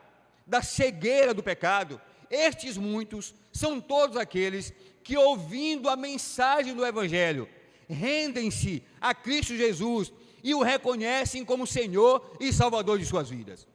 [0.46, 2.02] da cegueira do pecado.
[2.30, 7.48] Estes muitos são todos aqueles que, ouvindo a mensagem do Evangelho,
[7.88, 10.12] rendem-se a Cristo Jesus
[10.44, 13.66] e o reconhecem como Senhor e Salvador de suas vidas.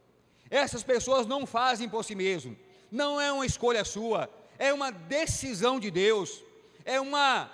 [0.47, 2.55] Essas pessoas não fazem por si mesmo,
[2.91, 6.43] não é uma escolha sua, é uma decisão de Deus,
[6.85, 7.49] é uma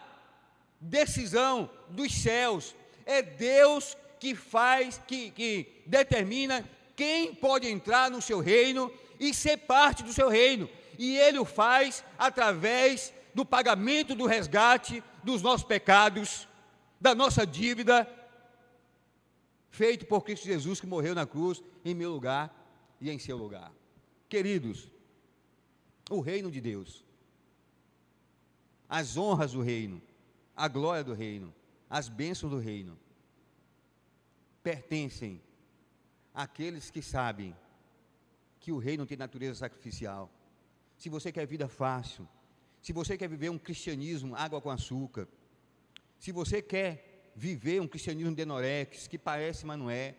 [0.81, 8.39] decisão dos céus, é Deus que faz, que, que determina quem pode entrar no seu
[8.39, 14.25] reino e ser parte do seu reino, e Ele o faz através do pagamento do
[14.25, 16.47] resgate dos nossos pecados
[16.99, 18.07] da nossa dívida,
[19.69, 22.53] feito por Cristo Jesus que morreu na cruz em meu lugar
[22.99, 23.71] e em seu lugar.
[24.27, 24.91] Queridos,
[26.09, 27.05] o reino de Deus,
[28.89, 30.01] as honras do reino,
[30.55, 31.53] a glória do reino,
[31.89, 32.99] as bênçãos do reino,
[34.63, 35.41] pertencem
[36.33, 37.55] àqueles que sabem
[38.59, 40.29] que o reino tem natureza sacrificial.
[40.97, 42.27] Se você quer vida fácil,
[42.81, 45.27] se você quer viver um cristianismo água com açúcar,
[46.17, 50.15] se você quer viver um cristianismo denorex, que parece, mas não é,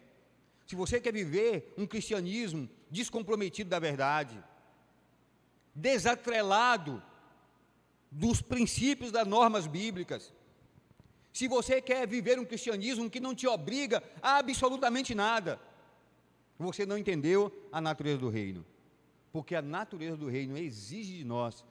[0.67, 4.43] se você quer viver um cristianismo descomprometido da verdade,
[5.75, 7.03] desatrelado
[8.11, 10.33] dos princípios das normas bíblicas,
[11.33, 15.61] se você quer viver um cristianismo que não te obriga a absolutamente nada,
[16.59, 18.65] você não entendeu a natureza do reino.
[19.33, 21.65] Porque a natureza do reino exige de nós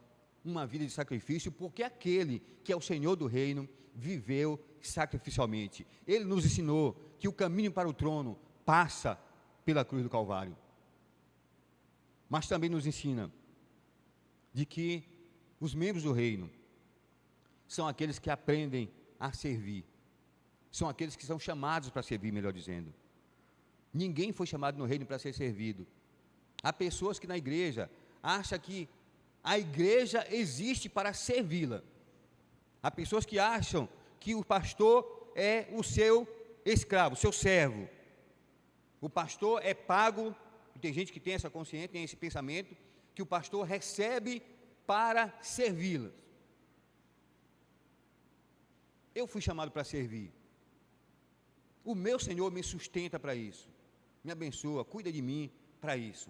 [0.43, 5.85] uma vida de sacrifício, porque aquele que é o Senhor do reino viveu sacrificialmente.
[6.07, 9.19] Ele nos ensinou que o caminho para o trono passa
[9.65, 10.55] pela cruz do Calvário.
[12.29, 13.31] Mas também nos ensina
[14.53, 15.03] de que
[15.59, 16.49] os membros do reino
[17.67, 18.89] são aqueles que aprendem
[19.19, 19.85] a servir.
[20.71, 22.93] São aqueles que são chamados para servir, melhor dizendo.
[23.93, 25.85] Ninguém foi chamado no reino para ser servido.
[26.61, 27.89] Há pessoas que na igreja
[28.21, 28.87] acham que
[29.43, 31.81] a igreja existe para servi-la.
[32.83, 33.89] Há pessoas que acham
[34.19, 36.27] que o pastor é o seu
[36.65, 37.89] escravo, o seu servo.
[39.01, 40.35] O pastor é pago,
[40.79, 42.75] tem gente que tem essa consciência, tem esse pensamento,
[43.15, 44.41] que o pastor recebe
[44.85, 46.13] para servi-las.
[49.13, 50.31] Eu fui chamado para servir.
[51.83, 53.67] O meu Senhor me sustenta para isso.
[54.23, 55.51] Me abençoa, cuida de mim
[55.81, 56.29] para isso.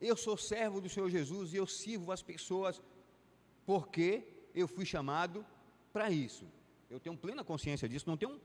[0.00, 2.80] Eu sou servo do Senhor Jesus e eu sirvo as pessoas
[3.66, 5.44] porque eu fui chamado
[5.92, 6.46] para isso.
[6.88, 8.40] Eu tenho plena consciência disso, não tenho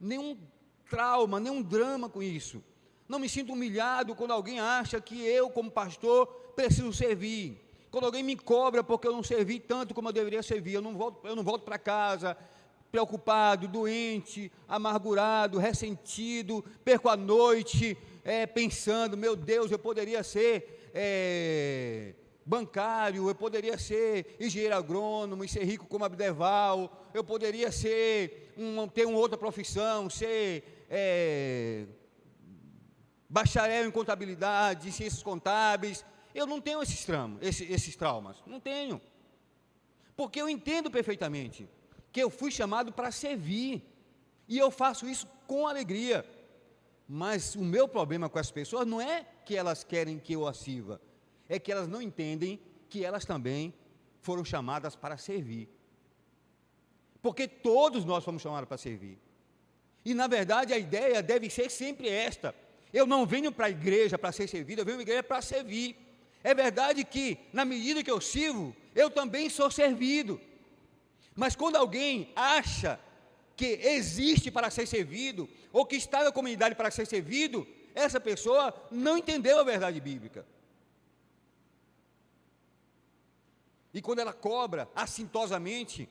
[0.00, 0.36] nenhum
[0.90, 2.62] trauma, nenhum drama com isso.
[3.08, 7.65] Não me sinto humilhado quando alguém acha que eu, como pastor, preciso servir.
[7.96, 10.94] Quando alguém me cobra porque eu não servi tanto como eu deveria servir, eu não
[10.94, 12.36] volto, eu não volto para casa
[12.92, 22.12] preocupado, doente, amargurado, ressentido, perco a noite é, pensando, meu Deus, eu poderia ser é,
[22.44, 28.86] bancário, eu poderia ser engenheiro agrônomo e ser rico como Abdeval, eu poderia ser um,
[28.86, 31.86] ter uma outra profissão, ser é,
[33.26, 36.04] bacharel em contabilidade, ciências contábeis,
[36.36, 38.36] eu não tenho esses traumas, esses, esses traumas.
[38.46, 39.00] Não tenho.
[40.14, 41.68] Porque eu entendo perfeitamente
[42.12, 43.82] que eu fui chamado para servir.
[44.46, 46.24] E eu faço isso com alegria.
[47.08, 50.58] Mas o meu problema com as pessoas não é que elas querem que eu as
[50.58, 51.00] sirva,
[51.48, 53.72] é que elas não entendem que elas também
[54.20, 55.68] foram chamadas para servir.
[57.22, 59.18] Porque todos nós fomos chamados para servir.
[60.04, 62.54] E na verdade a ideia deve ser sempre esta:
[62.92, 65.42] eu não venho para a igreja para ser servido, eu venho para a igreja para
[65.42, 66.05] servir.
[66.46, 70.40] É verdade que, na medida que eu sirvo, eu também sou servido.
[71.34, 73.00] Mas quando alguém acha
[73.56, 77.66] que existe para ser servido, ou que está na comunidade para ser servido,
[77.96, 80.46] essa pessoa não entendeu a verdade bíblica.
[83.92, 86.08] E quando ela cobra assintosamente,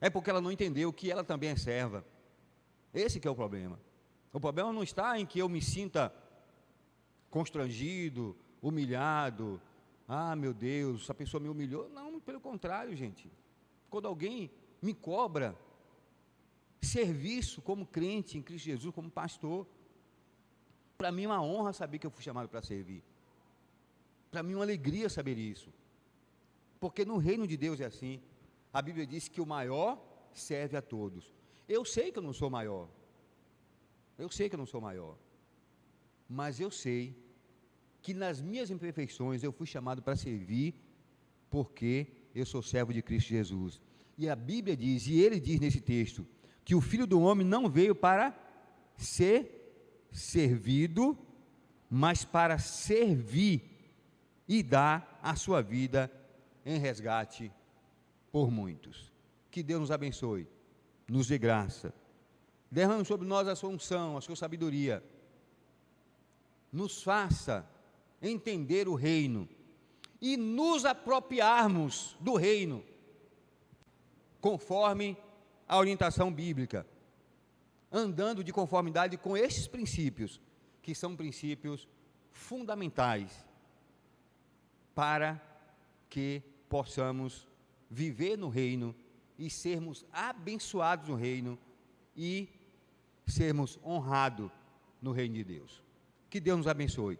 [0.00, 2.06] é porque ela não entendeu que ela também é serva.
[2.94, 3.80] Esse é o problema.
[4.32, 6.14] O problema não está em que eu me sinta
[7.28, 9.60] constrangido, humilhado.
[10.06, 11.88] Ah, meu Deus, essa pessoa me humilhou.
[11.90, 13.30] Não, pelo contrário, gente.
[13.90, 14.50] Quando alguém
[14.80, 15.56] me cobra
[16.80, 19.66] serviço como crente em Cristo Jesus, como pastor,
[20.96, 23.02] para mim é uma honra saber que eu fui chamado para servir.
[24.30, 25.72] Para mim é uma alegria saber isso.
[26.80, 28.20] Porque no reino de Deus é assim.
[28.72, 29.98] A Bíblia diz que o maior
[30.32, 31.34] serve a todos.
[31.68, 32.88] Eu sei que eu não sou maior.
[34.18, 35.16] Eu sei que eu não sou maior.
[36.28, 37.16] Mas eu sei
[38.00, 40.74] que nas minhas imperfeições eu fui chamado para servir,
[41.50, 43.80] porque eu sou servo de Cristo Jesus.
[44.16, 46.26] E a Bíblia diz, e ele diz nesse texto,
[46.64, 48.36] que o filho do homem não veio para
[48.96, 51.16] ser servido,
[51.88, 53.62] mas para servir
[54.46, 56.10] e dar a sua vida
[56.64, 57.50] em resgate
[58.30, 59.12] por muitos.
[59.50, 60.46] Que Deus nos abençoe,
[61.08, 61.94] nos dê graça.
[62.70, 65.02] Derrame sobre nós a sua unção, a sua sabedoria.
[66.70, 67.66] Nos faça
[68.20, 69.48] entender o reino
[70.20, 72.84] e nos apropriarmos do reino,
[74.40, 75.16] conforme
[75.66, 76.86] a orientação bíblica,
[77.90, 80.40] andando de conformidade com esses princípios,
[80.82, 81.86] que são princípios
[82.32, 83.46] fundamentais
[84.94, 85.40] para
[86.10, 87.46] que possamos
[87.88, 88.94] viver no reino
[89.38, 91.58] e sermos abençoados no reino
[92.16, 92.48] e
[93.26, 94.50] sermos honrados
[95.00, 95.82] no reino de Deus.
[96.28, 97.16] Que Deus nos abençoe.